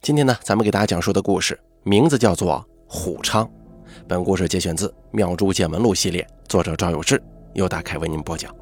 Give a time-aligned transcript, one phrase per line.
[0.00, 3.44] 今天呢，咱们给大家讲述的故事名字叫做《虎昌》。
[4.06, 7.22] 本故事节选自《妙珠见闻录》系列，作者赵有志，
[7.54, 8.54] 由大凯为您播讲。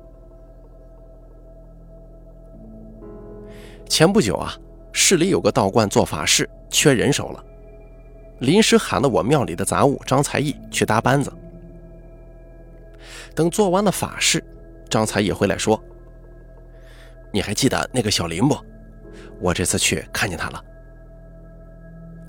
[3.88, 4.56] 前不久啊，
[4.92, 7.44] 市里有个道观做法事，缺人手了，
[8.38, 11.32] 临时喊了我庙里的杂物张才义去搭班子。
[13.34, 14.42] 等做完了法事，
[14.88, 15.82] 张才义回来说
[17.32, 18.56] ：“你还记得那个小林不？
[19.40, 20.64] 我这次去看见他了。”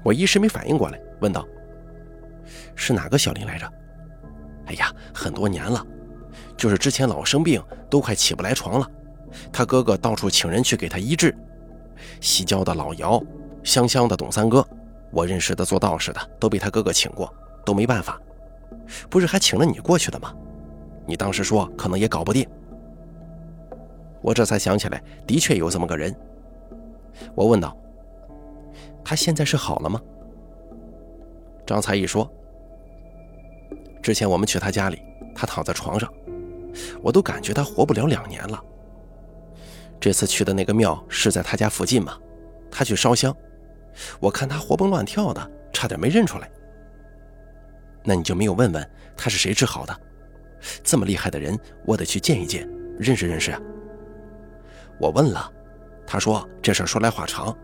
[0.04, 1.48] 我一时没反应过来，问道
[2.76, 3.72] ：“是哪个小林来着
[4.68, 5.86] ？”“哎呀，很多年了，
[6.58, 8.92] 就是之前老生病，都快起不来床了。
[9.52, 11.34] 他哥哥到处请人去给他医治。
[12.20, 13.24] 西郊的老姚，
[13.64, 14.68] 湘乡的董三哥，
[15.12, 17.34] 我认识的做道士的，都被他哥哥请过，
[17.66, 18.20] 都没办法。
[19.10, 20.34] 不是还请了你过去的吗？
[21.06, 22.48] 你当时说可能也搞不定。”
[24.22, 26.14] 我这才想起来，的确有这么个人。
[27.36, 27.78] 我问道。
[29.04, 30.02] 他现在是好了吗？
[31.66, 32.30] 张才艺说
[34.04, 35.02] ：“之前我们去他家里，
[35.34, 36.12] 他躺在床上，
[37.02, 38.62] 我都感觉他活不了两年了。
[40.00, 42.18] 这次去的那个庙是在他家附近嘛，
[42.70, 43.34] 他去烧香，
[44.20, 46.52] 我看他活蹦乱跳的，差点没认出来。
[48.04, 49.98] 那你就没有问问他是谁治好的？
[50.84, 53.54] 这么厉害的人，我得去见一见，认识认识。”
[55.00, 55.50] 我问了，
[56.06, 57.56] 他说这事说来话长。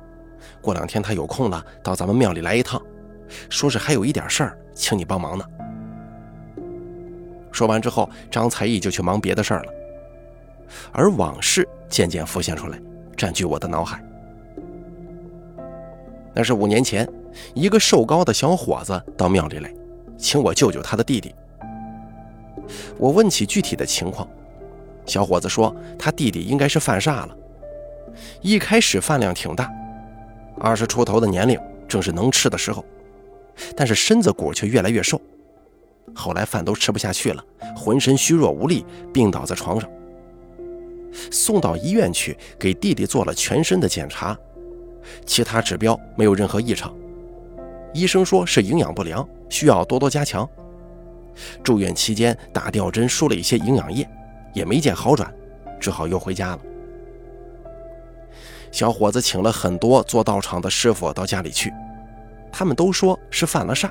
[0.61, 2.81] 过两天他有空了，到咱们庙里来一趟，
[3.49, 5.45] 说是还有一点事儿，请你帮忙呢。
[7.51, 9.73] 说完之后，张才艺就去忙别的事儿了，
[10.91, 12.79] 而往事渐渐浮现出来，
[13.17, 14.01] 占据我的脑海。
[16.33, 17.09] 那是五年前，
[17.53, 19.73] 一个瘦高的小伙子到庙里来，
[20.17, 21.33] 请我救救他的弟弟。
[22.97, 24.27] 我问起具体的情况，
[25.05, 27.35] 小伙子说他弟弟应该是犯煞了，
[28.41, 29.69] 一开始饭量挺大。
[30.59, 32.83] 二十出头的年龄正是能吃的时候，
[33.75, 35.19] 但是身子骨却越来越瘦。
[36.13, 37.43] 后来饭都吃不下去了，
[37.75, 39.89] 浑身虚弱无力，病倒在床上。
[41.31, 44.37] 送到医院去给弟弟做了全身的检查，
[45.25, 46.93] 其他指标没有任何异常。
[47.93, 50.47] 医生说是营养不良，需要多多加强。
[51.63, 54.07] 住院期间打吊针输了一些营养液，
[54.53, 55.33] 也没见好转，
[55.79, 56.59] 只好又回家了。
[58.71, 61.73] 小伙子请了很多做道场的师傅到家里去，
[62.51, 63.89] 他们都说是犯了煞，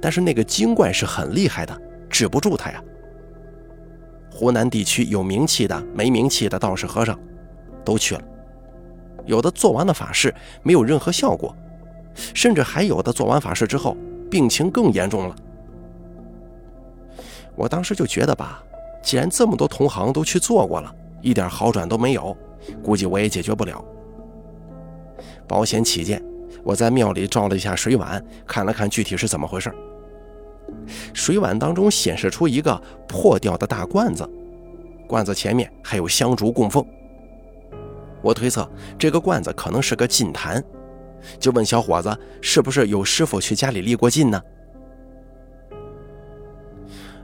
[0.00, 2.82] 但是那个精怪是很厉害的，止不住他呀。
[4.30, 7.18] 湖南地区有名气的、没名气的道士和尚
[7.84, 8.22] 都去了，
[9.26, 11.54] 有的做完了法事没有任何效果，
[12.34, 13.96] 甚至还有的做完法事之后
[14.30, 15.34] 病情更严重了。
[17.56, 18.62] 我当时就觉得吧，
[19.02, 22.36] 既然这么多同行都去做过了，一点好转都没有。
[22.82, 23.84] 估计我也解决不了。
[25.46, 26.22] 保险起见，
[26.62, 29.72] 我在庙里照了一下水碗，看了看具体是怎么回事。
[31.12, 34.28] 水碗当中显示出一个破掉的大罐子，
[35.08, 36.84] 罐子前面还有香烛供奉。
[38.22, 40.62] 我推测这个罐子可能是个禁坛，
[41.38, 44.40] 就问小伙子是不是有师傅去家里立过禁呢？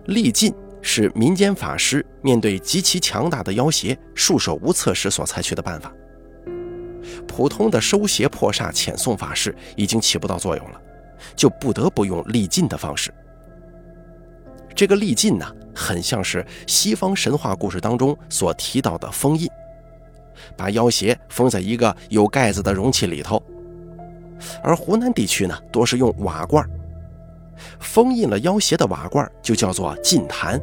[0.06, 0.52] 立禁。
[0.82, 5.92] 是民间法师面对极其强大的妖邪束手无策时所采取的办法。
[7.26, 10.80] 普通的收邪破煞遣送法事已经起不到作用了，
[11.34, 13.12] 就不得不用力禁的方式。
[14.74, 19.48] 这个力禁呢，很像是西方神话故事当中所提到的封印，
[20.56, 23.42] 把妖邪封在一个有盖子的容器里头。
[24.62, 26.68] 而湖南地区呢，多是用瓦罐，
[27.80, 30.60] 封印了妖邪的瓦罐就叫做禁坛。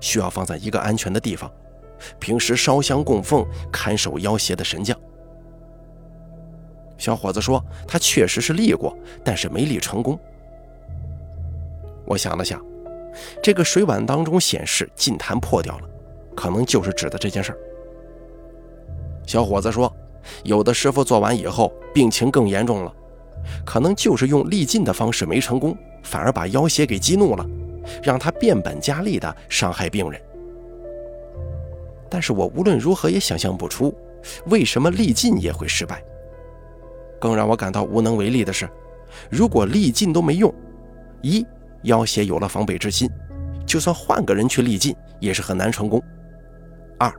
[0.00, 1.48] 需要放在一个安全的地方，
[2.18, 4.98] 平时烧香供奉，看守妖邪的神将。
[6.98, 10.18] 小伙子说，他确实是立过，但是没立成功。
[12.04, 12.60] 我想了想，
[13.40, 15.88] 这个水碗当中显示禁坛破掉了，
[16.34, 17.58] 可能就是指的这件事儿。
[19.24, 19.92] 小伙子说，
[20.42, 22.92] 有的师傅做完以后病情更严重了，
[23.64, 27.46] 可能就是用立禁的方式没成功，反而把妖邪给激怒了。
[28.00, 30.22] 让他变本加厉地伤害病人，
[32.08, 33.92] 但是我无论如何也想象不出，
[34.46, 36.00] 为什么力尽也会失败。
[37.20, 38.70] 更让我感到无能为力的是，
[39.28, 40.54] 如果力尽都没用，
[41.22, 41.44] 一
[41.82, 43.10] 妖邪有了防备之心，
[43.66, 46.00] 就算换个人去力尽也是很难成功；
[47.00, 47.12] 二，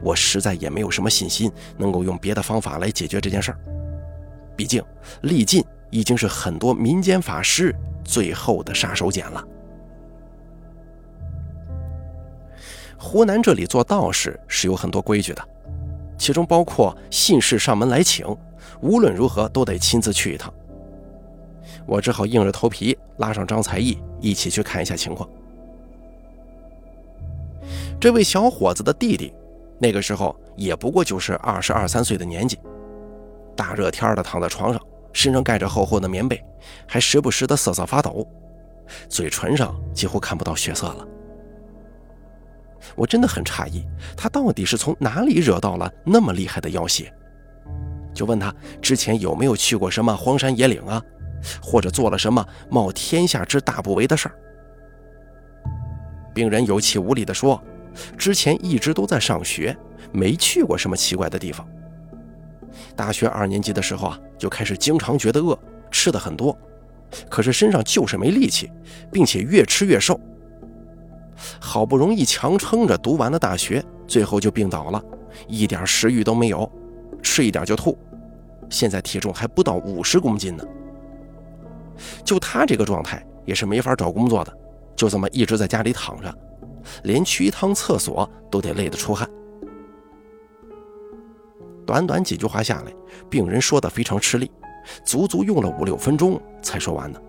[0.00, 3.58] 我实在也没有什么信心能够用别的方法来解决这件事儿。
[4.56, 4.80] 毕竟
[5.22, 9.46] 力尽已经是很多民间法师最后的杀手锏了。
[12.98, 15.48] 湖南这里做道士是有很多规矩的，
[16.18, 18.26] 其中包括信士上门来请，
[18.80, 20.52] 无论如何都得亲自去一趟。
[21.86, 25.28] 我只好硬着头皮拉上张才艺一起去看一下情况。
[28.00, 29.32] 这位小伙子的弟弟，
[29.78, 32.58] 那个时候也不过就是二十二三岁的年纪，
[33.54, 34.82] 大热天的躺在床上，
[35.14, 36.38] 身上盖着厚厚的棉被，
[36.86, 38.28] 还时不时的瑟瑟发抖，
[39.08, 41.08] 嘴唇上几乎看不到血色了。
[42.94, 43.82] 我真的很诧异，
[44.14, 47.10] 他到底是从哪里惹到了那么厉害的妖邪？
[48.12, 51.02] 就问他之前有没有去过什么荒山野岭啊，
[51.62, 54.34] 或者做了什么冒天下之大不韪的事儿。
[56.34, 57.62] 病人有气无力地说
[58.18, 59.76] ：“之前一直都在上学，
[60.12, 61.66] 没去过什么奇怪的地方。
[62.96, 65.58] 大学二年级的时候啊，就开始经常觉得饿，
[65.90, 66.56] 吃的很多，
[67.28, 68.70] 可是身上就是没力气，
[69.12, 70.18] 并且越吃越瘦。”
[71.58, 75.02] 好不容易强撑着读完了大学，最后就病倒了，
[75.48, 76.70] 一点食欲都没有，
[77.22, 77.98] 吃一点就吐，
[78.70, 80.64] 现在体重还不到五十公斤呢。
[82.24, 84.56] 就他这个状态，也是没法找工作的，
[84.94, 86.32] 就这么一直在家里躺着，
[87.02, 89.28] 连去一趟厕所都得累得出汗。
[91.86, 92.92] 短短几句话下来，
[93.28, 94.50] 病人说的非常吃力，
[95.04, 97.20] 足足用了五六分钟才说完呢。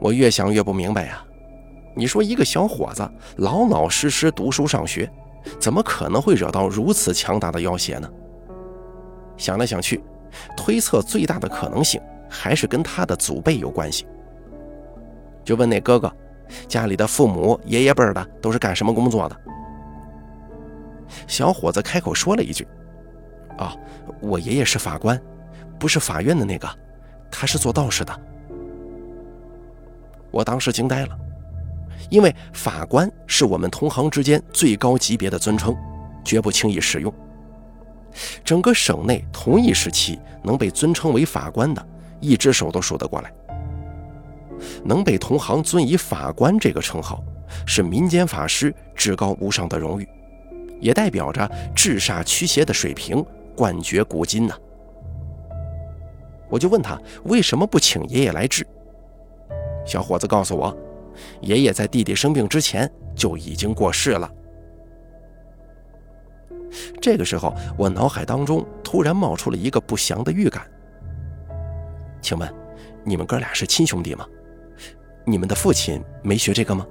[0.00, 1.24] 我越想越不明白呀，
[1.94, 5.10] 你说一个小伙子老老实实读书上学，
[5.58, 8.08] 怎么可能会惹到如此强大的妖邪呢？
[9.36, 10.00] 想来想去，
[10.56, 14.06] 推测最大的可能性还是跟他的祖辈有关系。
[15.44, 16.12] 就问那哥哥，
[16.66, 19.36] 家里的父母、爷爷辈的都是干什么工作的？
[21.26, 22.66] 小伙子开口说了一句
[23.58, 23.74] ：“啊，
[24.20, 25.20] 我爷爷是法官，
[25.78, 26.68] 不是法院的那个，
[27.30, 28.16] 他是做道士的。”
[30.30, 31.18] 我当时惊呆了，
[32.10, 35.74] 因为法官是我们同行之间最高级别的尊称，
[36.24, 37.12] 绝不轻易使用。
[38.44, 41.86] 整个省内同一时期能被尊称为法官的，
[42.20, 43.32] 一只手都数得过来。
[44.84, 47.22] 能被同行尊以法官这个称号，
[47.64, 50.08] 是民间法师至高无上的荣誉，
[50.80, 53.24] 也代表着治煞驱邪的水平
[53.56, 54.54] 冠绝古今呢。
[56.48, 58.66] 我就问他为什么不请爷爷来治？
[59.84, 60.76] 小伙子告诉我，
[61.40, 64.30] 爷爷在弟弟生病之前就已经过世了。
[67.00, 70.62] 这个时候，我脑海当中突然冒出了一个不祥的预感。
[72.20, 72.52] 请问，
[73.04, 74.26] 你们哥俩是亲兄弟吗？
[75.24, 76.86] 你们的父亲没学这个吗？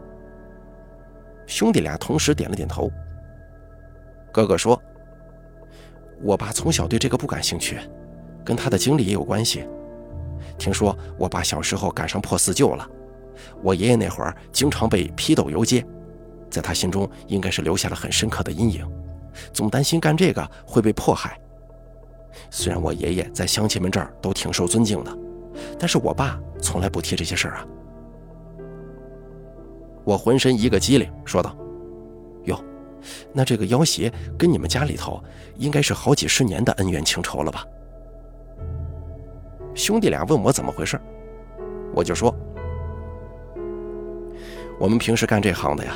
[1.45, 2.91] 兄弟俩同时点了点头。
[4.37, 4.79] 哥哥说
[6.21, 7.79] ：“我爸从小对这个不感兴趣，
[8.45, 9.67] 跟他的经历也有关系。”
[10.59, 12.87] 听说我爸小时候赶上破四旧了，
[13.63, 15.83] 我爷爷那会儿经常被批斗游街，
[16.51, 18.87] 在他心中应该是留下了很深刻的阴影，
[19.51, 21.35] 总担心干这个会被迫害。
[22.51, 25.17] 虽然我爷爷在乡亲们这儿都挺受尊敬的，
[25.79, 27.65] 但是我爸从来不提这些事儿啊。
[30.03, 31.57] 我浑身一个机灵，说道：“，
[33.33, 35.21] 那这个妖邪跟你们家里头
[35.57, 37.65] 应该是好几十年的恩怨情仇了吧？”
[39.75, 40.99] 兄弟俩问我怎么回事，
[41.93, 42.33] 我就说：
[44.79, 45.93] 我们平时干这行的呀，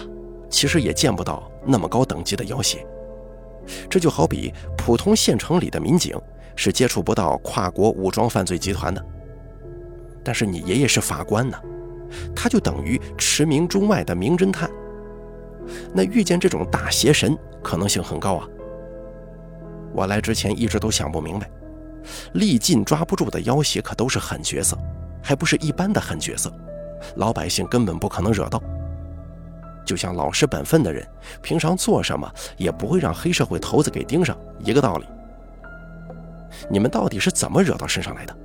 [0.50, 2.86] 其实也见不到那么高等级的妖邪。
[3.90, 6.20] 这就好比普通县城里的民警
[6.56, 9.04] 是接触不到跨国武装犯罪集团的，
[10.24, 11.60] 但是你爷爷是法官呢，
[12.36, 14.70] 他就等于驰名中外的名侦探。
[15.94, 18.48] 那遇见这种大邪神可能性很高啊。
[19.94, 21.50] 我来之前一直都想不明白。
[22.34, 24.78] 历尽抓不住的妖邪可都是狠角色，
[25.22, 26.52] 还不是一般的狠角色，
[27.18, 28.62] 老百姓根本不可能惹到。
[29.86, 31.06] 就像老实本分的人，
[31.42, 35.06] 平常做什么也不会让黑社会头子给盯上，一个道理。
[36.70, 38.36] 你们到底是怎么惹到身上来的？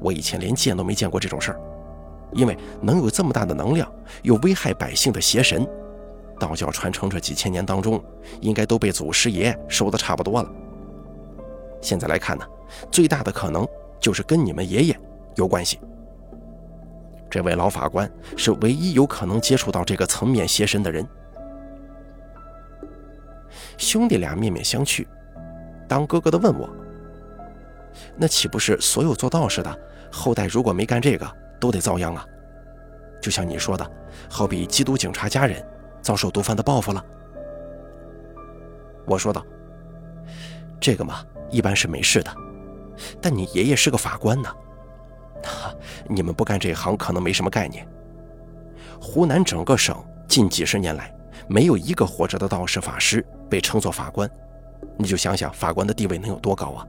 [0.00, 1.60] 我以前连见都没见过这种事儿，
[2.32, 3.90] 因为能有这么大的能量
[4.22, 5.66] 又危害百姓的邪神，
[6.38, 8.02] 道教传承这几千年当中，
[8.40, 10.50] 应该都被祖师爷收的差不多了。
[11.80, 12.44] 现在来看呢。
[12.90, 13.64] 最大的可能
[14.00, 15.00] 就是跟你们爷爷
[15.36, 15.78] 有关系。
[17.30, 21.06] 这位老法官是唯一有可能接触到这个层面邪神的人。
[23.76, 25.06] 兄弟俩面面相觑，
[25.86, 26.68] 当哥哥的问我
[28.18, 29.78] ：“那岂不是所有做道士的
[30.10, 32.26] 后代如果没干这个，都得遭殃啊？
[33.20, 33.88] 就像你说的，
[34.28, 35.64] 好比缉毒警察家人
[36.04, 37.04] 遭受毒贩的报复了。”
[39.06, 39.44] 我说道
[40.78, 42.32] ：“这个嘛，一般是没事的。”
[43.20, 44.48] 但你爷爷是个法官呢，
[46.08, 47.84] 你们不干这行可能没什么概念。
[49.00, 51.12] 湖南整个省近几十年来
[51.48, 54.30] 没有一个活着的道士法师被称作法官，
[54.96, 56.86] 你就想想法官的地位能有多高啊！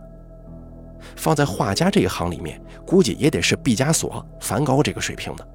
[1.16, 5.48] 放在画家这一行里面，估计也得是毕加索、梵高这个水平的。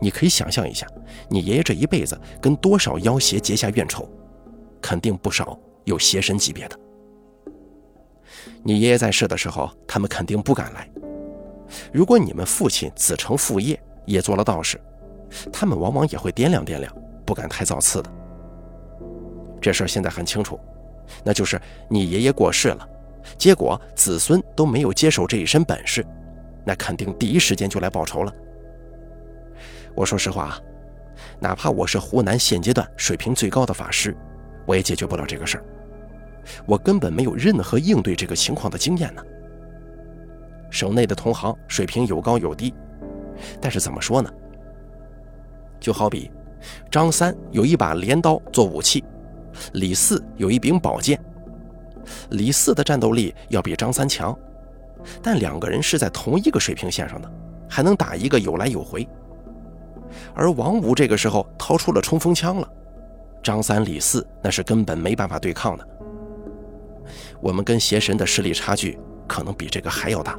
[0.00, 0.86] 你可以想象一下，
[1.28, 4.08] 你爷爷这一辈子跟多少妖邪结下怨仇，
[4.80, 6.78] 肯定不少有邪神级别的。
[8.62, 10.88] 你爷爷在世的时候，他们肯定不敢来。
[11.92, 14.80] 如果你们父亲子承父业，也做了道士，
[15.52, 16.94] 他们往往也会掂量掂量，
[17.26, 18.10] 不敢太造次的。
[19.60, 20.58] 这事儿现在很清楚，
[21.24, 22.88] 那就是你爷爷过世了，
[23.36, 26.06] 结果子孙都没有接手这一身本事，
[26.64, 28.32] 那肯定第一时间就来报仇了。
[29.98, 30.60] 我说实话啊，
[31.40, 34.16] 哪怕我是湖南现阶段水平最高的法师，
[34.64, 35.64] 我也解决不了这个事儿。
[36.66, 39.22] 我根本没有任何应对这个情况的经验呢。
[40.70, 42.72] 省内的同行水平有高有低，
[43.60, 44.32] 但是怎么说呢？
[45.80, 46.30] 就好比
[46.88, 49.02] 张三有一把镰刀做武器，
[49.72, 51.20] 李四有一柄宝剑。
[52.30, 54.32] 李四的战斗力要比张三强，
[55.20, 57.28] 但两个人是在同一个水平线上的，
[57.68, 59.04] 还能打一个有来有回。
[60.34, 62.68] 而王五这个时候掏出了冲锋枪了，
[63.42, 65.88] 张三李四那是根本没办法对抗的。
[67.40, 70.38] 我们跟邪神的实力差距可能比这个还要大。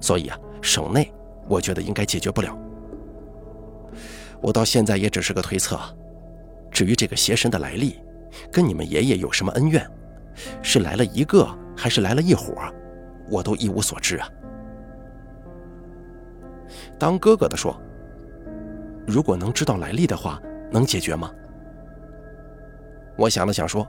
[0.00, 1.12] 所以啊，省内
[1.48, 2.56] 我觉得应该解决不了。
[4.40, 5.78] 我到现在也只是个推测。
[6.70, 8.00] 至于这个邪神的来历，
[8.50, 9.88] 跟你们爷爷有什么恩怨，
[10.60, 12.52] 是来了一个还是来了一伙，
[13.30, 14.28] 我都一无所知啊。
[16.98, 17.80] 当哥哥的说
[19.06, 21.30] ：“如果能知道来历的话，能解决吗？”
[23.16, 23.86] 我想了想说：“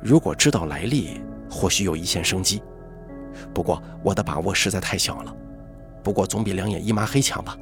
[0.00, 1.20] 如果知道来历，
[1.50, 2.62] 或许有一线生机。”
[3.52, 5.34] 不过我的把握实在太小了，
[6.02, 7.56] 不过总比两眼一抹黑强吧。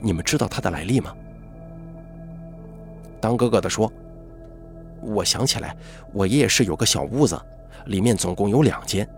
[0.00, 1.14] 你们知道他的来历吗？
[3.20, 3.90] 当哥哥的说
[5.00, 5.76] ：“我想起来，
[6.12, 7.40] 我爷爷是有个小屋子，
[7.86, 9.08] 里面总共有两间，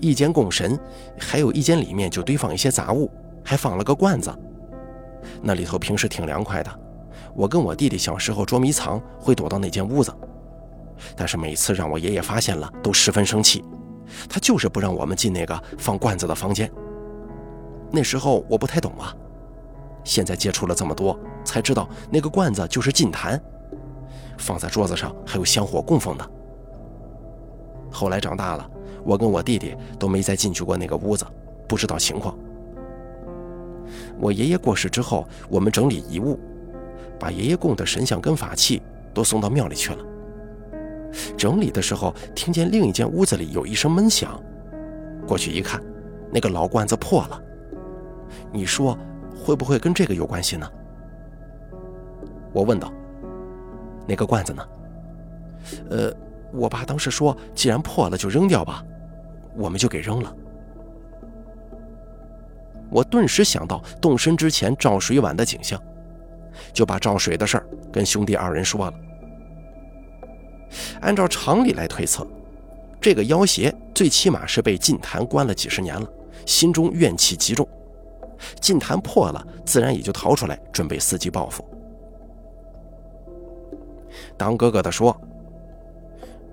[0.00, 0.78] 一间供神，
[1.18, 3.10] 还有一间里面就堆放一些杂物，
[3.44, 4.34] 还放了个罐子。
[5.42, 6.70] 那里头平时挺凉快的，
[7.34, 10.14] 我跟我弟弟小时候捉迷藏会躲到那间屋子，
[11.16, 13.64] 但是每次让我爷爷发现了，都十分生气。”
[14.28, 16.70] 他就是不让我们进那个放罐子的房间。
[17.90, 19.12] 那时候我不太懂啊，
[20.04, 23.42] 现在接触了这么多，才知道那个罐子就是禁坛，
[24.38, 26.30] 放在桌子上还有香火供奉的。
[27.90, 28.70] 后来长大了，
[29.04, 31.26] 我跟我弟弟都没再进去过那个屋子，
[31.66, 32.36] 不知道情况。
[34.18, 36.38] 我爷爷过世之后，我们整理遗物，
[37.18, 38.80] 把爷爷供的神像跟法器
[39.12, 39.98] 都送到庙里去了。
[41.36, 44.40] 整理的时候，听见另一间屋子里有一声闷响，
[45.26, 45.82] 过去一看，
[46.32, 47.40] 那个老罐子破了。
[48.52, 48.96] 你说
[49.36, 50.68] 会不会跟这个有关系呢？
[52.52, 52.92] 我问道。
[54.06, 54.62] 那个罐子呢？
[55.88, 56.12] 呃，
[56.52, 58.84] 我爸当时说，既然破了就扔掉吧，
[59.56, 60.36] 我们就给扔了。
[62.94, 65.82] 我顿时想到动身之前照水碗的景象，
[66.72, 68.94] 就把照水的事儿跟兄弟二人说了。
[71.00, 72.24] 按照常理来推测，
[73.00, 76.08] 这个妖邪最起码是被禁坛关了几十年了，
[76.46, 77.68] 心中怨气极重。
[78.60, 81.68] 禁坛破了，自然也就逃出来，准备伺机报复。
[84.36, 85.20] 当哥哥的说：“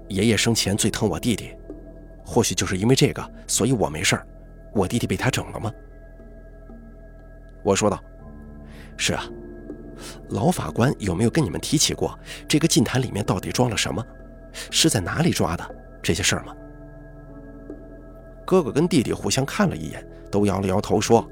[0.10, 1.52] 爷爷生前最疼我弟弟，
[2.26, 4.26] 或许就是因为这个，所以我没事儿，
[4.74, 5.72] 我弟弟被他整了吗？”
[7.64, 8.02] 我说道
[8.98, 9.24] ：“是啊。”
[10.30, 14.04] 老法官有没有跟你们提起过这个禁坛里面到底装了什么？
[14.72, 16.56] 是在哪里抓的这些事儿吗？
[18.46, 21.26] 哥哥跟弟弟互相看了一眼，都摇了摇头说：“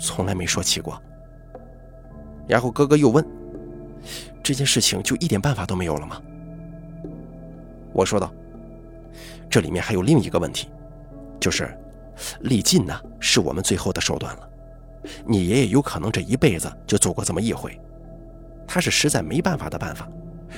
[0.00, 1.00] 从来没说起过。”
[2.48, 3.24] 然后哥哥又问
[4.42, 6.20] ：“这件事情就一点办法都没有了吗？”
[7.94, 8.32] 我说道
[9.48, 10.68] ：“这里面还有另一个问题，
[11.38, 11.72] 就是
[12.40, 14.50] 立禁呢，是我们最后的手段了。”
[15.26, 17.78] 你爷爷有可能这一辈子就做过这么一回，
[18.66, 20.08] 他是实在没办法的办法，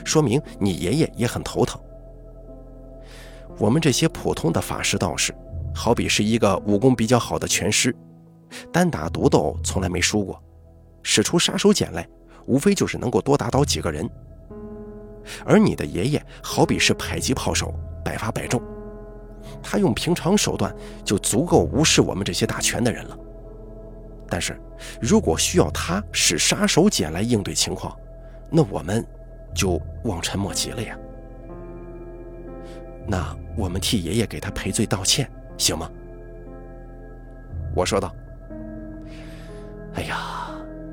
[0.04, 1.80] 说明你爷爷也很头疼。
[3.58, 5.34] 我们这些普通的法师道士，
[5.74, 7.94] 好比是一个武功比较好的拳师，
[8.72, 10.40] 单打独斗从来没输过，
[11.02, 12.08] 使出杀手锏来，
[12.46, 14.08] 无非就是能够多打倒几个人。
[15.44, 17.74] 而你的爷爷好比是迫击炮手，
[18.04, 18.62] 百发百中，
[19.62, 20.74] 他用平常手段
[21.04, 23.18] 就足够无视我们这些打拳的人了。
[24.28, 24.60] 但是，
[25.00, 27.96] 如果需要他使杀手锏来应对情况，
[28.50, 29.04] 那我们
[29.54, 30.98] 就望尘莫及了呀。
[33.06, 35.90] 那我们替爷爷给他赔罪道歉，行吗？
[37.74, 38.14] 我说道。
[39.94, 40.50] 哎呀，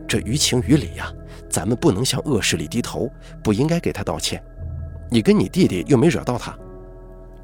[0.08, 0.20] 这。
[0.20, 1.12] 于情于理呀，
[1.50, 3.12] 咱们不能向恶势力低头，
[3.44, 4.42] 不应该给他道歉。
[5.12, 6.58] 你跟你弟弟又没惹到他，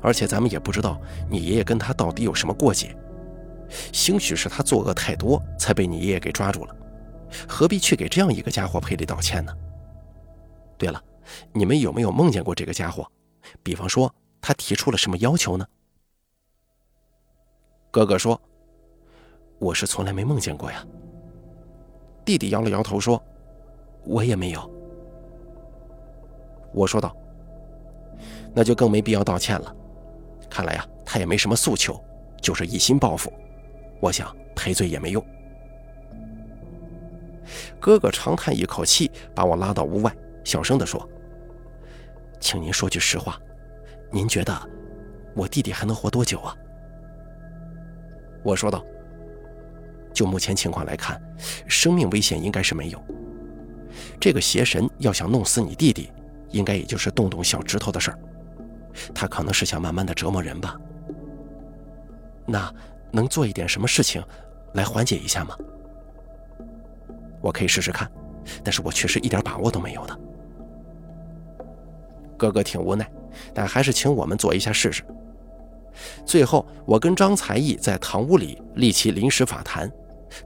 [0.02, 2.96] 而且咱们也不知道你爷爷跟他到底有什么过节。
[3.94, 6.76] 兴许是他作恶太多，才被你爷爷给抓住了，
[7.48, 9.54] 何必去给这样一个家伙赔礼道歉呢？
[10.78, 11.02] 对了，
[11.54, 13.10] 你们有没有梦见过这个家伙？
[13.64, 15.66] 比方说，他提出了什么要求呢？
[17.90, 18.40] 哥哥说
[19.60, 20.86] ：“我是从来没梦见过呀。”
[22.24, 23.22] 弟弟摇了摇头说
[24.06, 24.72] ：“我也没有。”
[26.74, 27.16] 我说道
[28.56, 29.76] ：“那就更没必要道歉了。
[30.50, 32.02] 看来呀，他也没什么诉求，
[32.42, 33.32] 就是一心报复。
[34.02, 35.24] 我想赔罪也没用。”
[37.80, 41.08] 哥哥长叹一口气，把我拉到屋外，小声地说
[42.40, 43.40] ：“请您说句实话，
[44.12, 44.70] 您觉得
[45.36, 46.56] 我弟弟还能活多久啊？”
[48.44, 48.84] 我说道。
[50.14, 51.20] 就目前情况来看，
[51.68, 53.02] 生命危险应该是没有。
[54.20, 56.12] 这个邪神要想弄死你弟弟，
[56.50, 58.20] 应该也就是动动小指头的事儿。
[59.16, 60.78] 他可能是想慢慢的折磨人吧。
[62.46, 62.72] 那
[63.12, 64.24] 能做一点什么事情
[64.74, 65.58] 来缓解一下吗？
[67.42, 68.10] 我可以试试看，
[68.64, 70.20] 但是我确实一点把握都没有的。
[72.38, 73.10] 哥哥挺无奈，
[73.54, 75.04] 但还是请我们做一下试试。
[76.26, 79.92] 最后，我跟张才义在堂屋里立起临时法坛。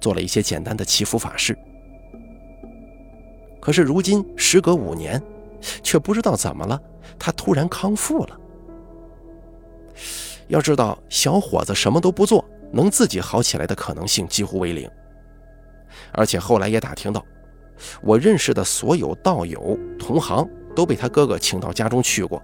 [0.02, 1.56] 做了一些简单的祈福法事，
[3.62, 5.22] 可是如今时隔五年，
[5.84, 6.82] 却不知道怎么了，
[7.20, 8.40] 他突然康复了。
[10.48, 14.90] 要知道，小伙子什么都不做，能自己好起来的可能性几乎为零。
[16.12, 17.26] 而且后来也打听到，
[18.02, 22.42] 我认识的所有道友同行都被他哥哥请到家中去过。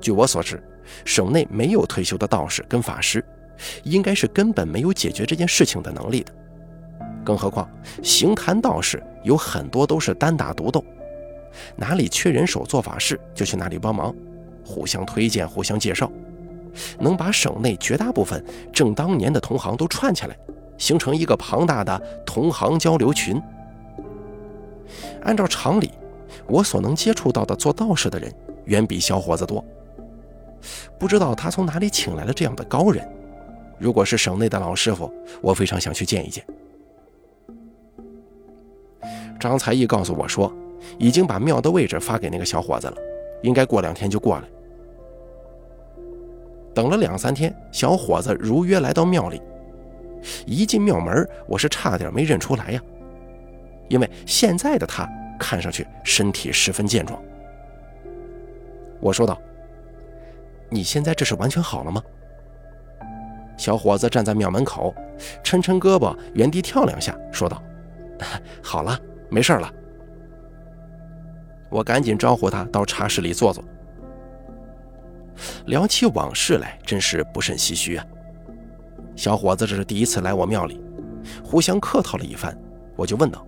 [0.00, 0.62] 据我所知，
[1.04, 3.24] 省内没有退休的道士跟法师。
[3.82, 6.32] 应该是根本没有解决这件事情的能力的，
[7.22, 7.68] 更何况
[8.02, 10.82] 行坛道士有很多都是单打独斗，
[11.76, 14.16] 哪里缺人手做法事就去哪里帮忙，
[14.64, 16.10] 互相推荐、互相介绍，
[16.98, 20.36] 能把省内绝大部分正当年的同行都串起来，
[20.78, 23.40] 形成一个庞大的同行交流群。
[25.22, 25.90] 按照常理，
[26.46, 28.32] 我所能接触到的做道士的人
[28.64, 29.64] 远比小伙子多，
[30.98, 33.06] 不知道他从哪里请来了这样的高人。
[33.78, 36.44] 如果是省内的老师傅，我非常想去见一见。
[39.38, 40.52] 张才义告诉我说，
[40.98, 42.96] 已经把庙的位置发给那个小伙子了，
[43.42, 44.44] 应该过两天就过来。
[46.74, 49.40] 等了两三天，小伙子如约来到庙里。
[50.46, 52.82] 一进庙门，我是差点没认出来呀，
[53.88, 57.20] 因为现在的他看上去身体十分健壮。
[59.00, 59.40] 我说道
[60.68, 62.02] ：“你现在这是完全好了吗？”
[63.56, 64.94] 小伙子站在庙门口，
[65.42, 67.62] 抻抻胳膊，原地跳两下，说道
[68.62, 68.98] ：“好了，
[69.30, 69.72] 没事了。”
[71.70, 73.64] 我赶紧招呼他到茶室里坐坐。
[75.66, 78.04] 聊起往事来，真是不甚唏嘘啊。
[79.16, 80.80] 小伙子这是第一次来我庙里，
[81.44, 82.56] 互相客套了一番，
[82.96, 83.46] 我就问道：“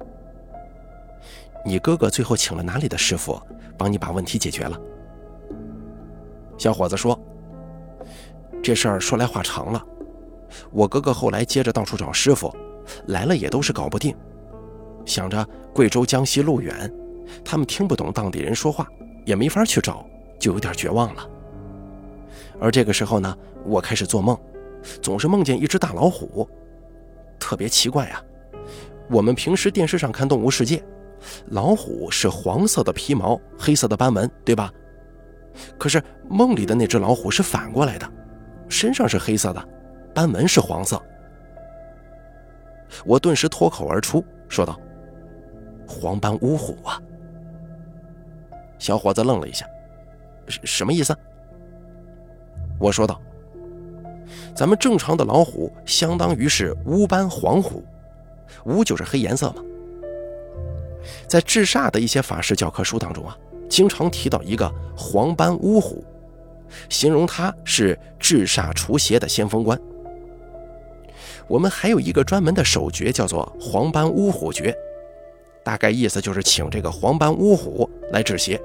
[1.65, 3.41] 你哥哥最后请了哪里的师傅，
[3.79, 4.79] 帮你把问题解决了？”
[6.59, 7.19] 小伙子说
[8.63, 9.83] ：“这事儿说来话长了。”
[10.71, 12.55] 我哥哥后来接着到处找师傅，
[13.07, 14.15] 来了也都是搞不定。
[15.07, 16.93] 想着贵州、江西路远，
[17.43, 18.87] 他们听不懂当地人说话，
[19.25, 20.05] 也没法去找，
[20.39, 21.27] 就有点绝望了。
[22.63, 24.39] 而这个时候呢，我开始做梦，
[25.03, 26.49] 总是梦见一只大老虎，
[27.37, 28.23] 特别奇怪呀。
[29.11, 30.77] 我们平时电视上看《动物世界》，
[31.47, 34.73] 老虎是黄色的皮毛，黑色的斑纹，对吧？
[35.77, 38.09] 可是梦里的那只老虎是反过来的，
[38.69, 39.69] 身上是黑色的。
[40.15, 41.03] 斑纹是黄色，
[43.05, 44.79] 我顿时脱口而出说道
[45.89, 47.01] ：“黄斑乌虎啊！”
[48.79, 49.67] 小伙子愣了一下，
[50.47, 51.17] 什什么意思？
[52.83, 53.21] 我说道
[54.57, 57.85] ：“咱们正常的老虎相当于是乌斑黄虎，
[58.65, 59.63] 乌就是黑颜色嘛。
[61.29, 66.05] 在治煞的一些法师教科书当中啊，经常提到一个黄斑乌虎，
[66.89, 69.81] 形容他是治煞除邪的先锋官。”
[71.47, 74.75] 我们还有一个专门的手诀，叫做黄斑乌虎诀，
[75.63, 78.61] 大概意思就是请这个黄斑乌虎来治邪。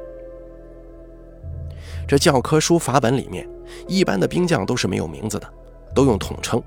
[2.07, 3.47] 这教科书法本里面，
[3.87, 5.53] 一般的兵将都是没有名字的，
[5.93, 6.63] 都用统称，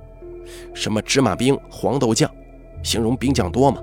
[0.74, 2.30] 什么芝麻兵、黄豆将，
[2.82, 3.82] 形容兵将多嘛。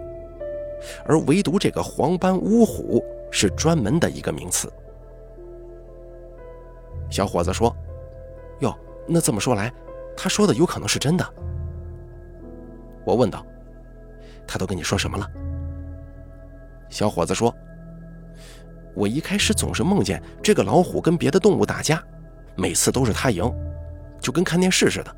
[1.03, 4.71] 而唯独这个黄斑乌虎是专门的一个名词。
[7.09, 7.75] 小伙子说
[8.61, 8.71] ：“哟，
[9.07, 9.73] 那这么说来，
[10.15, 11.25] 他说的有可能是真的。”
[13.03, 13.43] 我问道
[14.45, 15.27] ：“他都跟你说什么了？”
[16.89, 17.51] 小伙子说
[18.97, 22.03] ：“我一开始总是梦见这个老虎跟别的动物打架，
[22.55, 23.43] 每次都是他赢，
[24.19, 25.15] 就跟看电视似的。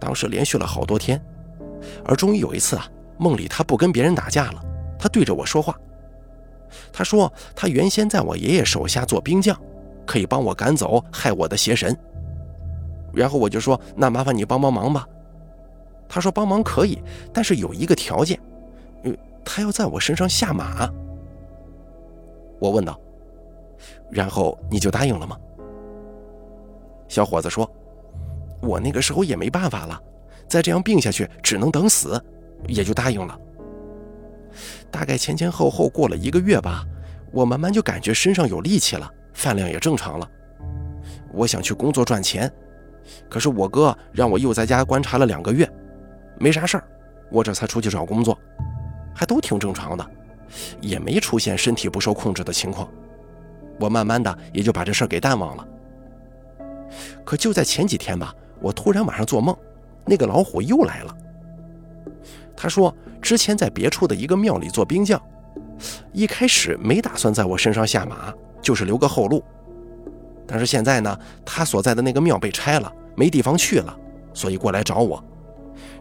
[0.00, 1.24] 当时连续了好多天，
[2.04, 2.84] 而终于有一次啊，
[3.18, 4.64] 梦里他不跟别人打架了，
[4.98, 5.78] 他对着我说话。
[6.92, 9.56] 他说他原先在我爷爷手下做兵将，
[10.04, 11.96] 可以帮我赶走害我的邪神。
[13.14, 15.06] 然后我就说：那麻烦你帮帮忙吧。
[16.08, 17.00] 他说帮忙可以，
[17.32, 18.36] 但是有一个条件。”
[19.04, 19.12] 呃
[19.44, 20.90] 他要在我身上下马，
[22.58, 22.98] 我问道
[24.10, 25.36] ：“然后你就答应了吗？”
[27.08, 27.70] 小伙子说
[28.62, 30.00] ：“我那个时候也没办法了，
[30.48, 32.22] 再这样病下去只能等死，
[32.66, 33.38] 也就答应了。
[34.90, 36.84] 大概前前后后过了一个月吧，
[37.32, 40.28] 我慢慢就感觉身上有力气了，饭量也正常了。
[41.32, 42.50] 我想去工作赚钱，
[43.28, 45.70] 可是我哥让我又在家观察了两个月，
[46.38, 46.84] 没啥事儿，
[47.30, 48.36] 我这才出去找工作。”
[49.14, 50.10] 还都挺正常的，
[50.80, 52.88] 也没出现身体不受控制的情况。
[53.80, 55.68] 我慢慢的也就把这事给淡忘了。
[57.24, 59.56] 可就在前几天吧，我突然晚上做梦，
[60.04, 61.16] 那个老虎又来了。
[62.56, 65.20] 他说之前在别处的一个庙里做兵将，
[66.12, 69.44] 一开始没打算在我身上下马，就是留个后路。
[70.46, 73.94] 但是现在呢，他所在的那个庙被拆了，没地方去了，
[74.32, 75.22] 所以过来找我，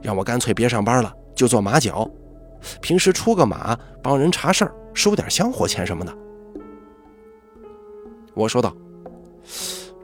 [0.02, 2.10] 让我干脆别上班了，就做马脚。
[2.82, 6.14] 平时出个马，帮人查事儿，收点香火钱什么的。
[8.34, 8.76] 我说道：“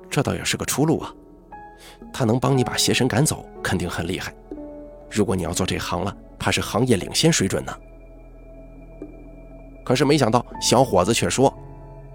[0.09, 1.13] 这倒也是个出路啊，
[2.11, 4.33] 他能帮你把邪神赶走，肯定很厉害。
[5.11, 7.73] 如果你要做这行了，怕是行业领先水准呢。”
[9.85, 11.53] 可是没想到，小伙子却说：“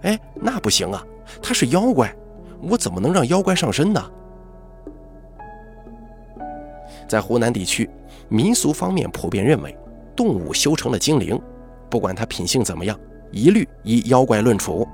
[0.02, 1.04] 哎，那不行啊，
[1.42, 2.12] 他是妖怪，
[2.62, 4.10] 我怎么能让妖怪上身呢？”
[7.06, 7.88] 在湖南地区，
[8.28, 9.76] 民俗方面普遍认为。
[10.18, 11.40] 动物修成了精灵，
[11.88, 12.98] 不管它品性怎么样，
[13.30, 14.84] 一律以妖怪论处。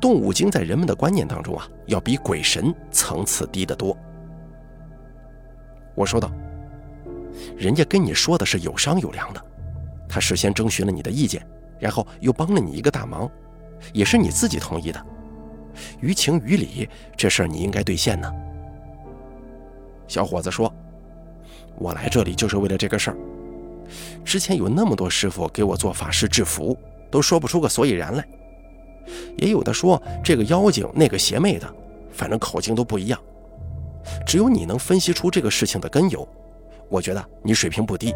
[0.00, 3.94] 动物精在人们的观念当中啊，要比鬼神层次低得多。
[5.94, 6.32] 我说道
[7.58, 9.44] ：“人家跟你说的是有商有量的，
[10.08, 11.46] 他事先征询了你的意见，
[11.78, 13.30] 然后又帮了你一个大忙，
[13.92, 15.06] 也是你自己同意的，
[16.00, 18.32] 于情于理，这事儿你应该兑现呢。”
[20.08, 20.74] 小伙子说
[21.76, 23.16] ：“我来这里就是为了这个事儿。”
[24.24, 26.76] 之前有那么多师傅给我做法事制服，
[27.10, 28.26] 都说不出个所以然来。
[29.36, 31.74] 也有的说这个妖精，那个邪魅的，
[32.10, 33.20] 反正口径都不一样。
[34.26, 36.26] 只有你能分析出这个事情的根由，
[36.88, 38.14] 我觉得你水平不低，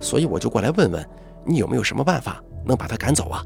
[0.00, 1.04] 所以我就过来问问
[1.44, 3.44] 你有没有什么办法能把他赶走啊？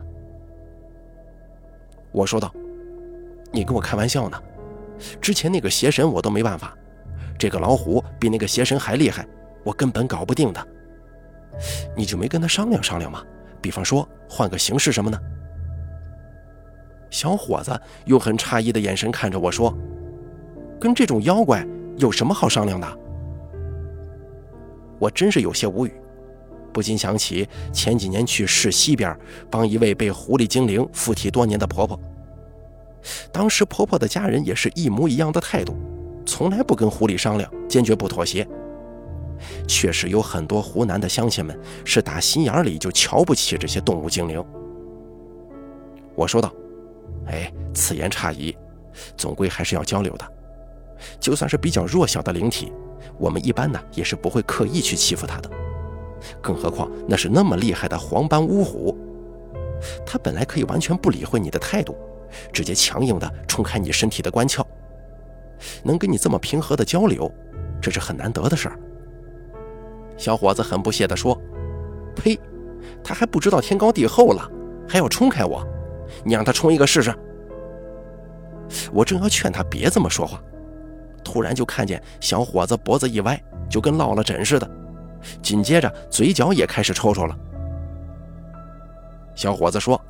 [2.11, 2.53] 我说道
[3.51, 4.39] ：“你跟我开玩笑呢？
[5.21, 6.77] 之前那个邪神我都没办法，
[7.39, 9.27] 这个老虎比那个邪神还厉害，
[9.65, 10.67] 我根本搞不定的。”
[11.97, 13.23] 你就没跟他商量商量吗？
[13.61, 15.23] 比方说换个形式什么的。
[17.11, 19.77] 小伙子用很诧异的眼神看着我说
[20.81, 21.65] ：“跟这种妖怪
[21.99, 22.99] 有什么好商量的？”
[24.99, 25.93] 我真是有些无语，
[26.73, 29.17] 不禁想起前几年去市西边
[29.51, 31.99] 帮一位被狐狸精灵附体多年的婆婆。
[33.31, 35.77] 当时婆婆的家人也是一模一样的态度，
[36.25, 38.47] 从来不跟狐狸商量，坚决不妥协。
[39.67, 44.45] 确实有很多湖南的乡亲们是打心眼里就瞧不起这些动物精灵。
[46.15, 46.53] 我说道
[47.27, 48.57] ：“哎，此言差矣，
[49.17, 50.33] 总归还是要交流的。
[51.19, 52.73] 就算是比较弱小的灵体，
[53.19, 55.51] 我们一般呢也是不会刻意去欺负它的。
[56.41, 58.97] 更何况那是那么厉害的黄斑乌虎，
[60.07, 61.97] 它本来可以完全不理会你的态度，
[62.53, 64.65] 直接强硬的冲开你身体的关窍。
[65.83, 67.33] 能跟你这么平和的交流，
[67.81, 68.79] 这是很难得的事儿。”
[70.17, 71.37] 小伙子很不屑地说
[72.15, 72.39] ：“呸，
[73.03, 74.49] 他还不知道天高地厚了，
[74.89, 75.67] 还要冲开我，
[76.25, 77.15] 你让他冲一个试试。”
[78.93, 80.41] 我正要劝他别这么说话，
[81.23, 84.71] 突然就看见小伙子脖子一歪，就跟落了枕似的，
[85.43, 87.37] 紧接着嘴角也开始抽抽了。
[89.35, 90.01] 小伙子说：“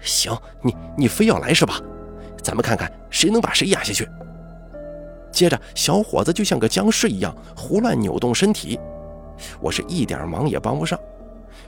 [0.00, 1.80] 行，你你非要来是吧？
[2.42, 4.08] 咱们看看谁能把谁压下去。”
[5.32, 8.78] 接着，小伙子就像个僵尸一样胡乱扭动身体。
[9.60, 10.98] 我是一点忙也帮不上，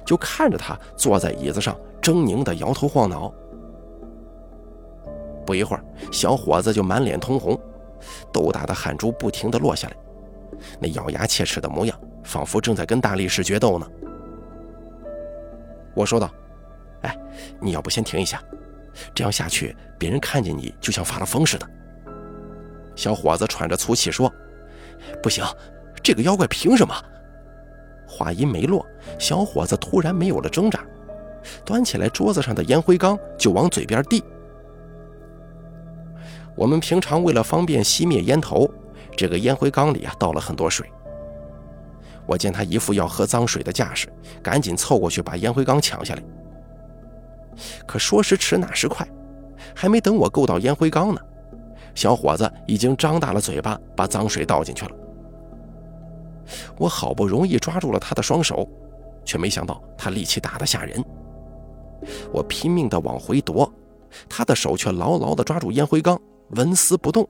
[0.04, 3.32] 就看着他坐在椅子上狰狞的摇头晃脑。
[5.46, 7.58] 不一会儿，小伙子就满脸通红，
[8.32, 9.96] 豆大的汗珠不停地落下来，
[10.80, 13.86] 那咬牙切齿的模样，仿佛正在跟大力士决斗呢。
[15.94, 16.30] 我说道
[17.02, 17.16] ：“哎，
[17.60, 18.42] 你要不先停一下，
[19.14, 21.68] 这样下去，别人看见你就像发了疯似的。”
[22.96, 24.32] 小伙子喘着粗气说
[25.22, 25.44] ：“不行，
[26.02, 26.94] 这个妖怪凭什么？”
[28.14, 28.86] 话音没落，
[29.18, 30.80] 小伙子突然没有了挣扎，
[31.64, 34.22] 端起来桌子上的烟灰缸就往嘴边递。
[36.54, 38.70] 我们平常为了方便熄灭烟头，
[39.16, 40.86] 这个烟灰缸里啊倒了很多水。
[42.26, 44.08] 我见他一副要喝脏水的架势，
[44.40, 46.22] 赶紧凑过去把烟灰缸抢下来。
[47.84, 49.06] 可说时迟，那时快，
[49.74, 51.20] 还没等我够到烟灰缸呢，
[51.94, 54.90] 小伙子已经张大了嘴巴把脏水倒进去了。
[56.78, 58.68] 我好不容易抓住了他的双手，
[59.24, 61.04] 却没想到他力气大得吓人。
[62.32, 63.72] 我拼命地往回夺，
[64.28, 67.28] 他的手却牢牢地抓住烟灰缸，纹丝不动。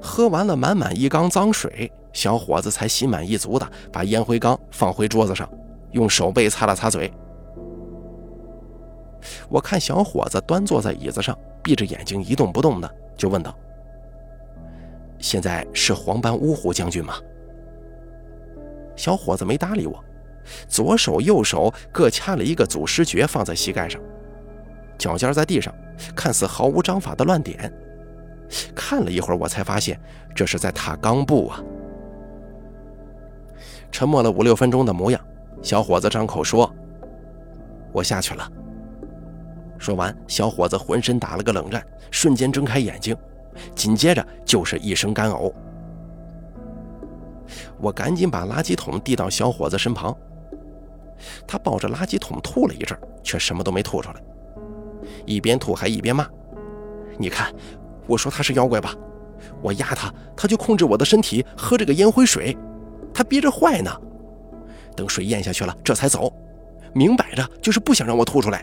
[0.00, 5.48] 喝完了满满一缸脏水，小伙子才心满意足地把烟灰缸放回桌子上，
[5.92, 7.12] 用手背擦了擦嘴。
[9.48, 13.56] 我看小伙子端坐在椅子上，闭着眼睛一动不动的，就问道
[15.24, 17.14] ：“现在是黄斑乌虎将军吗？”
[18.94, 20.04] 小伙子没搭理我，
[20.68, 23.98] 左手右手各掐了一个祖师诀放在膝盖上，
[24.98, 25.74] 脚尖在地上，
[26.14, 27.72] 看似毫无章法的乱点。
[28.74, 29.98] 看了一会儿，我才发现
[30.34, 31.64] 这是在踏钢步啊！
[33.90, 35.18] 沉默了五六分钟的模样，
[35.62, 36.70] 小伙子张口说
[37.92, 38.46] ：“我下去了。”
[39.80, 43.16] 说完，小伙子浑身打了个冷战，瞬间睁开眼睛，
[43.74, 45.52] 紧接着就是一声干呕。
[47.78, 50.16] 我赶紧把垃圾桶递到小伙子身旁，
[51.46, 54.22] 他抱着垃圾桶吐了一阵，却什么都没吐出来，
[55.26, 56.26] 一边吐还一边骂
[57.18, 57.52] ：“你看。”
[58.06, 58.94] 我说他是妖怪吧，
[59.62, 62.54] 我压他，他就控制我的身体喝这个烟灰水，
[63.14, 63.90] 他憋着坏呢。
[64.94, 66.30] 等水咽下去了，这才走，
[66.92, 68.62] 明摆着就是不想让我吐出来。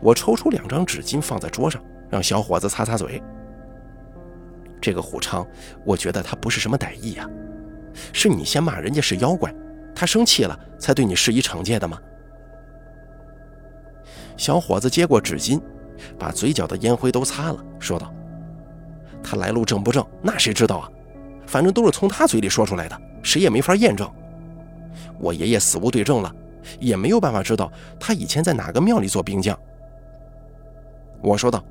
[0.00, 1.82] 我抽出两张纸巾放在桌上，
[2.14, 3.20] 让小伙子擦擦嘴。
[4.80, 5.44] 这个虎昌，
[5.84, 7.28] 我觉得他不是什么歹意呀，
[8.12, 9.52] 是你先骂人家是妖怪，
[9.96, 11.98] 他生气了才对你施以惩戒的吗？
[14.36, 15.60] 小伙子接过纸巾。
[16.18, 18.12] 把嘴角的烟灰都擦了，说道
[19.22, 20.90] ：“他来路正不正，那谁知道啊？
[21.46, 24.08] 反正都是从他嘴里说出来的，谁也没法验证。
[25.18, 26.34] 我爷爷死无对证了，
[26.78, 29.58] 也没有办法知道他以前在哪个庙里做兵将。”
[31.22, 31.64] 我说道：“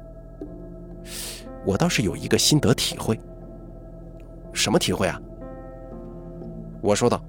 [1.66, 3.20] 我倒是有一个心得体会。
[4.54, 5.20] 什么体会啊？”
[6.82, 7.24] 我说道：“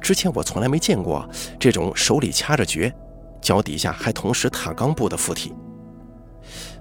[0.00, 2.92] 之前我从来没见过这种手里掐着诀。”
[3.42, 5.52] 脚底下还同时踏钢步的附体，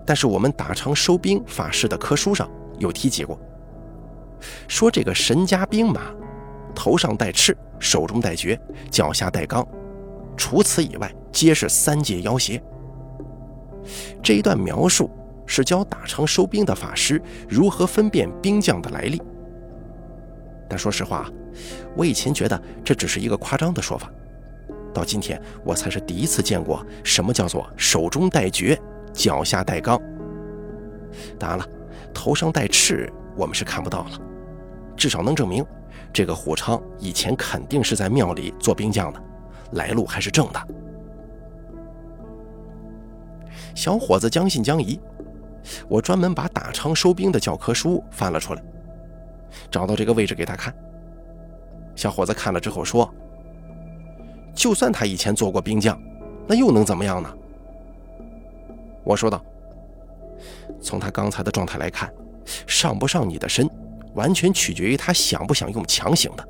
[0.06, 3.36] 但是我们打长收兵法师的科书上有提及过，
[4.67, 6.13] 说这个神家兵马
[6.75, 9.67] 头上带翅，手中带诀，脚下带钢，
[10.38, 12.62] 除此以外皆是三界妖邪。
[14.21, 15.10] 这一段描述
[15.52, 19.22] 是教打长收兵的法师如何分辨兵将的来历，
[20.70, 21.30] 但说实话，
[21.94, 24.10] 我以前觉得这只是一个夸张的说法。
[24.94, 28.80] 到今天，我才是第一次见过什么叫做手中带绝，
[29.12, 30.02] 脚下带钢。
[31.38, 31.68] 当然了，
[32.14, 34.12] 头上带翅，我们是看不到了，
[34.96, 35.66] 至少能证明
[36.14, 39.22] 这个虎昌以前肯定是在庙里做兵将的，
[39.74, 40.68] 来路还是正的。
[43.76, 45.00] 小伙子将信将疑，
[45.88, 48.63] 我专门把打昌收兵的教科书翻了出来，
[49.69, 50.74] 找到这个位置给他看。
[51.95, 53.13] 小伙子看了之后说。
[54.54, 55.97] 就算他以前做过兵将，
[56.45, 57.34] 那又能怎么样呢？
[59.02, 59.41] 我说道
[60.82, 62.13] ：“从他刚才的状态来看，
[62.67, 63.67] 上不上你的身，
[64.13, 66.45] 完全取决于他想不想用强行的。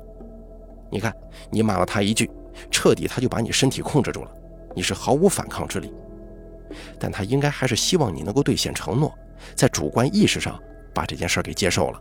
[0.90, 1.14] 你看，
[1.48, 2.28] 你骂了他一句，
[2.72, 4.30] 彻底他就把你身体控制住了，
[4.74, 5.92] 你是毫无反抗之力。
[6.98, 9.12] 但他应该还是希望你能够兑现承诺，
[9.54, 10.60] 在主观意识上
[10.94, 12.00] 把这件事给接受了。”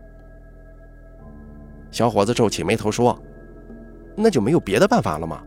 [1.92, 3.18] 小伙子皱起眉头说
[4.16, 5.44] ：“那就没有别的办法了吗？”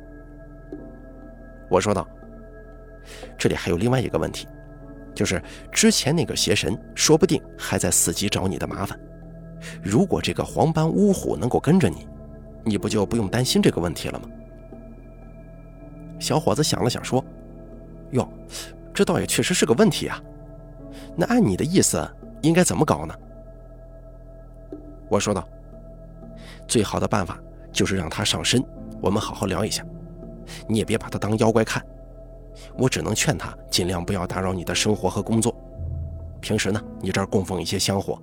[1.71, 2.07] 我说道
[3.39, 4.47] ：“这里还有另外一个问题，
[5.15, 8.99] 就是之前那个邪神说不定还在伺机找你的麻烦。
[9.83, 12.07] 如果这个黄斑乌虎能够跟着你，
[12.63, 14.29] 你不就不用担心这个问题了吗？”
[16.21, 17.25] 小伙子想了想说
[18.13, 18.29] ：“哟，
[18.95, 20.23] 这倒也确实是个问题啊。
[21.17, 22.09] 那按你的意思，
[22.41, 23.15] 应该怎么搞呢？”
[25.11, 25.47] 我说道
[26.67, 27.39] ：“最好的办法
[27.73, 28.65] 就是让他上身，
[29.03, 29.85] 我们好好聊一下。”
[30.69, 31.83] 你也别把他当妖怪看，
[32.77, 35.55] 我只能劝他尽量不要打扰你的生活和工作。
[36.41, 38.21] 平时呢，你这儿供奉一些香火，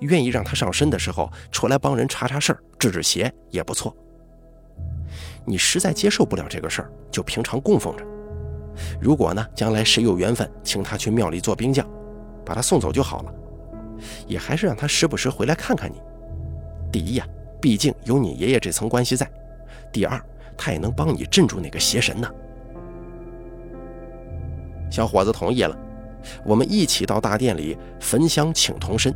[0.00, 3.94] 愿意让他上身的时候出来帮人查查事儿、治治邪也不错。
[5.44, 8.04] 你实在接受不了这个事儿，就平常供奉着。
[9.00, 11.86] 如果呢，将来谁有缘分请他去庙里做兵将，
[12.44, 13.34] 把他送走就好了。
[14.26, 16.00] 也还是让他时不时回来看看你。
[16.92, 17.26] 第一呀，
[17.60, 19.26] 毕竟有你爷爷这层关系在；
[19.92, 20.20] 第二，
[20.56, 22.28] 他也能帮你镇住那个邪神呢。
[24.90, 25.76] 小伙子同意了，
[26.44, 29.14] 我们一起到大殿里焚香请同身。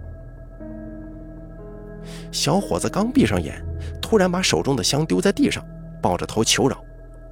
[2.33, 3.63] 小伙子刚闭上眼，
[4.01, 5.65] 突然把手中的香丢在地上，
[6.01, 6.83] 抱着头求饶，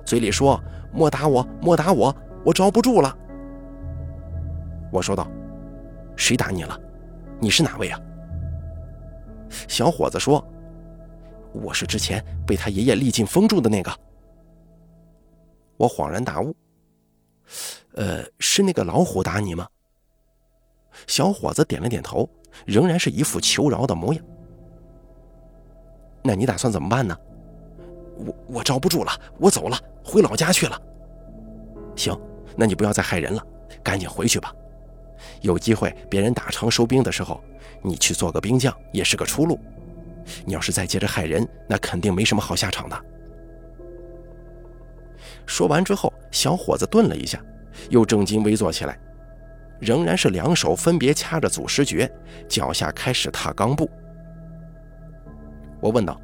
[0.07, 0.62] 嘴里说
[0.95, 2.14] ：“莫打我，莫打我，
[2.45, 3.14] 我招不住了。”
[4.92, 5.29] 我说道
[6.16, 6.81] ：“谁打你了？
[7.40, 8.01] 你是哪位啊？”
[9.69, 10.42] 小伙子说
[11.53, 13.92] ：“我是之前被他爷爷历尽封住的那个。”
[15.77, 16.55] 我恍然大悟
[17.95, 19.66] ：“呃，是那个老虎打你吗？”
[21.09, 22.29] 小伙子点了点头，
[22.64, 24.25] 仍然是一副求饶的模样。
[26.23, 27.16] 那你打算怎么办呢？
[28.16, 30.81] 我我招不住了，我走了，回老家去了。
[31.94, 32.18] 行，
[32.57, 33.42] 那你不要再害人了，
[33.83, 34.52] 赶紧回去吧。
[35.40, 37.42] 有机会别人打城收兵的时候，
[37.83, 39.59] 你去做个兵将也是个出路。
[40.44, 43.05] 你要是再接着害人，那肯定没什么好下场的。
[45.46, 47.40] 说完之后，小伙子顿了一下，
[47.90, 48.98] 又正襟危坐起来，
[49.79, 52.11] 仍然是两手分别掐着祖师诀，
[52.48, 53.88] 脚下开始踏钢步。
[55.81, 56.20] 我问道：“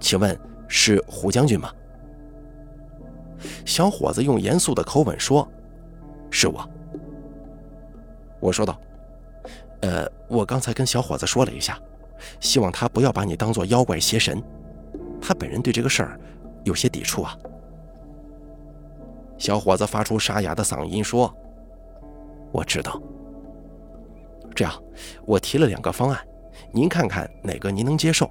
[0.00, 1.72] 请问是胡将军吗？”
[3.64, 5.46] 小伙子用严肃的口吻说
[6.30, 6.68] ：“是我。”
[8.40, 8.78] 我说道
[9.82, 11.78] ：“呃，我刚才跟小伙子说了一下，
[12.40, 14.42] 希望他不要把你当做妖怪邪神，
[15.20, 16.20] 他本人对这个事儿
[16.64, 17.36] 有些抵触啊。”
[19.38, 21.32] 小伙子发出沙哑的嗓音说
[22.52, 23.00] ：“我知道。
[24.54, 24.72] 这样，
[25.26, 26.18] 我提了两个方案。”
[26.72, 28.30] 您看看哪个您能接受？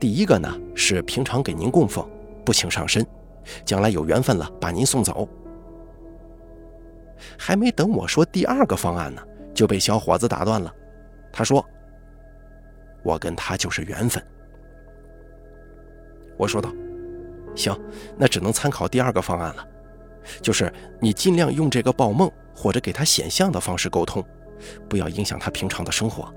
[0.00, 2.08] 第一个呢是平常给您供奉，
[2.44, 3.06] 不请上身，
[3.64, 5.28] 将来有缘分了把您送走。
[7.38, 9.22] 还没等我说第二个方案呢，
[9.54, 10.74] 就被小伙子打断了。
[11.32, 11.64] 他说
[13.02, 14.22] ：“我跟他就是缘分。”
[16.36, 16.72] 我说道
[17.54, 17.74] ：“行，
[18.16, 19.66] 那只能参考第二个方案了，
[20.40, 24.24] 就是你尽量用这个报梦或者给他显像的方式沟通，
[24.88, 26.32] 不要影响他平常的生活。”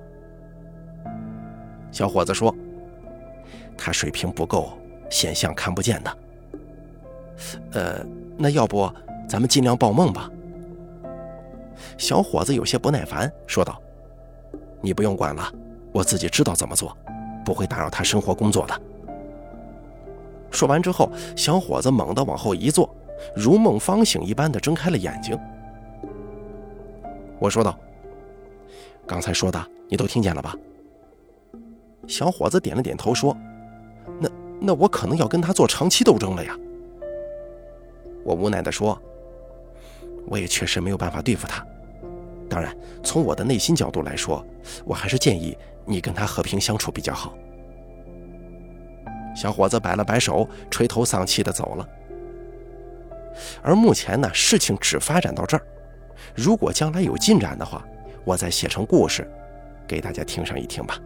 [1.91, 2.55] 小伙子说
[3.77, 4.77] ：“他水平不够，
[5.09, 6.17] 显像看不见的。
[7.73, 8.05] 呃，
[8.37, 8.91] 那要不
[9.27, 10.29] 咱们尽量报梦吧。”
[11.97, 13.81] 小伙子有些不耐烦说道
[14.81, 15.51] ：“你不用管了，
[15.91, 16.95] 我自己知道怎么做，
[17.43, 18.81] 不会打扰他生活工作的。”
[20.51, 22.89] 说完之后，小伙子猛地往后一坐，
[23.35, 25.37] 如梦方醒一般的睁开了眼睛。
[27.39, 27.77] 我说道
[29.05, 30.55] ：“刚才说的你都听见了吧？”
[32.07, 33.35] 小伙子点了点头，说
[34.59, 36.57] ：“那我可能要跟他做长期斗争了呀。”
[38.23, 38.99] 我无奈地说
[40.27, 41.65] ：“我也确实没有办法对付他。
[42.49, 44.45] 当然，从我的内心角度来说，
[44.83, 47.35] 我还是建议你跟他和平相处比较好。”
[49.35, 51.87] 小伙子摆了摆手，垂头丧气地走了。
[53.61, 55.63] 而目前呢，事情只发展到这儿。
[56.33, 57.85] 如果将来有进展的话，
[58.23, 59.29] 我再写成故事，
[59.85, 60.97] 给大家听上一听吧。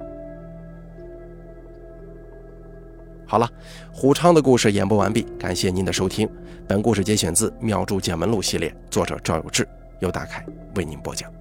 [3.30, 3.48] 好了，
[3.94, 6.28] 虎昌的故事演播完毕，感谢您的收听。
[6.68, 11.32] 本故事节选自《妙著见闻录》系列，作者赵有志，由大凯为您播讲。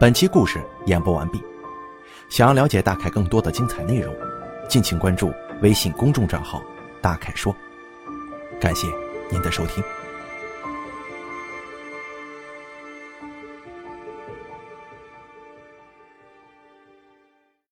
[0.00, 1.38] 本期故事演播完毕，
[2.30, 4.14] 想要了解大凯更多的精彩内容，
[4.66, 6.62] 敬请关注微信公众账号
[7.02, 7.54] “大凯说”。
[8.58, 8.86] 感谢
[9.30, 9.84] 您的收听。